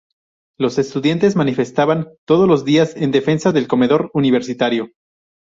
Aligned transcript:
Los 0.57 0.79
estudiantes 0.79 1.35
manifestaban 1.35 2.09
todos 2.25 2.47
los 2.47 2.65
días 2.65 2.95
en 2.97 3.11
defensa 3.11 3.51
del 3.51 3.67
comedor 3.67 4.09
universitario. 4.15 4.89